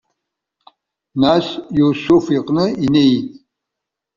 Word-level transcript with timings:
Нас 1.21 1.45
Иусуф 1.79 2.25
иҟны 2.37 2.65
инеит. 2.83 3.27